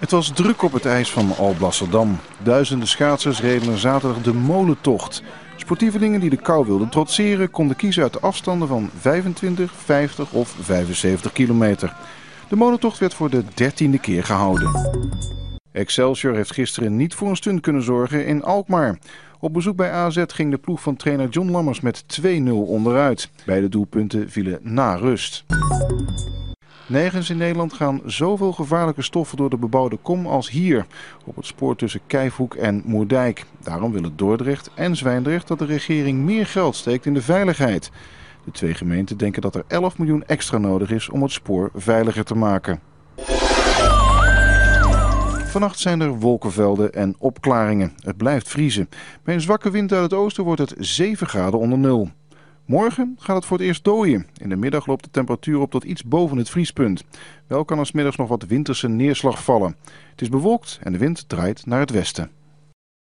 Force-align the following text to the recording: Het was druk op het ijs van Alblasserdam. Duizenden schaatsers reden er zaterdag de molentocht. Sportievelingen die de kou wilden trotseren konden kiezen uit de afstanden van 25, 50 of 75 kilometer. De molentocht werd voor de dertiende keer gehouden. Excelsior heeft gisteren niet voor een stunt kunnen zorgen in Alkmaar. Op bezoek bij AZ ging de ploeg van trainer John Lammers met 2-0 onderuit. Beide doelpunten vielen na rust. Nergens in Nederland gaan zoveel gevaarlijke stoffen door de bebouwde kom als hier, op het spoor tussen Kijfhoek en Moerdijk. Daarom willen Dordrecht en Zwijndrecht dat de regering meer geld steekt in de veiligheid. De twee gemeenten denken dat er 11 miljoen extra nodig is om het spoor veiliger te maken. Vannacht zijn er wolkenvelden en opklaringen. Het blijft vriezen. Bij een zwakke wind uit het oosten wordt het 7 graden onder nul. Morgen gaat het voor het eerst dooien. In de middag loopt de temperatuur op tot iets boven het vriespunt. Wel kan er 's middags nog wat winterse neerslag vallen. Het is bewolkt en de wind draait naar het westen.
Het 0.00 0.10
was 0.10 0.28
druk 0.28 0.62
op 0.62 0.72
het 0.72 0.86
ijs 0.86 1.10
van 1.10 1.36
Alblasserdam. 1.36 2.18
Duizenden 2.42 2.88
schaatsers 2.88 3.40
reden 3.40 3.72
er 3.72 3.78
zaterdag 3.78 4.22
de 4.22 4.34
molentocht. 4.34 5.22
Sportievelingen 5.56 6.20
die 6.20 6.30
de 6.30 6.36
kou 6.36 6.66
wilden 6.66 6.88
trotseren 6.88 7.50
konden 7.50 7.76
kiezen 7.76 8.02
uit 8.02 8.12
de 8.12 8.20
afstanden 8.20 8.68
van 8.68 8.90
25, 8.98 9.72
50 9.74 10.32
of 10.32 10.56
75 10.60 11.32
kilometer. 11.32 11.96
De 12.48 12.56
molentocht 12.56 12.98
werd 12.98 13.14
voor 13.14 13.30
de 13.30 13.44
dertiende 13.54 13.98
keer 13.98 14.24
gehouden. 14.24 14.70
Excelsior 15.72 16.34
heeft 16.34 16.52
gisteren 16.52 16.96
niet 16.96 17.14
voor 17.14 17.28
een 17.28 17.36
stunt 17.36 17.60
kunnen 17.60 17.82
zorgen 17.82 18.26
in 18.26 18.42
Alkmaar. 18.42 18.98
Op 19.40 19.52
bezoek 19.52 19.76
bij 19.76 19.90
AZ 19.90 20.22
ging 20.26 20.50
de 20.50 20.58
ploeg 20.58 20.82
van 20.82 20.96
trainer 20.96 21.28
John 21.28 21.50
Lammers 21.50 21.80
met 21.80 22.04
2-0 22.20 22.24
onderuit. 22.50 23.30
Beide 23.44 23.68
doelpunten 23.68 24.30
vielen 24.30 24.58
na 24.62 24.94
rust. 24.94 25.44
Nergens 26.90 27.30
in 27.30 27.36
Nederland 27.36 27.72
gaan 27.72 28.00
zoveel 28.04 28.52
gevaarlijke 28.52 29.02
stoffen 29.02 29.36
door 29.36 29.50
de 29.50 29.56
bebouwde 29.56 29.96
kom 29.96 30.26
als 30.26 30.50
hier, 30.50 30.86
op 31.24 31.36
het 31.36 31.46
spoor 31.46 31.76
tussen 31.76 32.00
Kijfhoek 32.06 32.54
en 32.54 32.82
Moerdijk. 32.84 33.44
Daarom 33.62 33.92
willen 33.92 34.16
Dordrecht 34.16 34.70
en 34.74 34.96
Zwijndrecht 34.96 35.48
dat 35.48 35.58
de 35.58 35.64
regering 35.64 36.18
meer 36.18 36.46
geld 36.46 36.76
steekt 36.76 37.06
in 37.06 37.14
de 37.14 37.22
veiligheid. 37.22 37.90
De 38.44 38.50
twee 38.50 38.74
gemeenten 38.74 39.16
denken 39.16 39.42
dat 39.42 39.54
er 39.54 39.64
11 39.66 39.98
miljoen 39.98 40.24
extra 40.26 40.58
nodig 40.58 40.90
is 40.90 41.08
om 41.08 41.22
het 41.22 41.32
spoor 41.32 41.70
veiliger 41.74 42.24
te 42.24 42.34
maken. 42.34 42.80
Vannacht 45.44 45.78
zijn 45.78 46.00
er 46.00 46.18
wolkenvelden 46.18 46.92
en 46.92 47.14
opklaringen. 47.18 47.92
Het 48.04 48.16
blijft 48.16 48.48
vriezen. 48.48 48.88
Bij 49.22 49.34
een 49.34 49.40
zwakke 49.40 49.70
wind 49.70 49.92
uit 49.92 50.02
het 50.02 50.14
oosten 50.14 50.44
wordt 50.44 50.60
het 50.60 50.74
7 50.78 51.26
graden 51.26 51.58
onder 51.58 51.78
nul. 51.78 52.10
Morgen 52.70 53.16
gaat 53.18 53.36
het 53.36 53.44
voor 53.44 53.56
het 53.56 53.66
eerst 53.66 53.84
dooien. 53.84 54.26
In 54.36 54.48
de 54.48 54.56
middag 54.56 54.86
loopt 54.86 55.04
de 55.04 55.10
temperatuur 55.10 55.58
op 55.58 55.70
tot 55.70 55.84
iets 55.84 56.04
boven 56.04 56.36
het 56.36 56.50
vriespunt. 56.50 57.04
Wel 57.46 57.64
kan 57.64 57.78
er 57.78 57.86
's 57.86 57.92
middags 57.92 58.16
nog 58.16 58.28
wat 58.28 58.46
winterse 58.46 58.88
neerslag 58.88 59.44
vallen. 59.44 59.76
Het 60.10 60.20
is 60.20 60.28
bewolkt 60.28 60.78
en 60.82 60.92
de 60.92 60.98
wind 60.98 61.28
draait 61.28 61.66
naar 61.66 61.80
het 61.80 61.90
westen. 61.90 62.30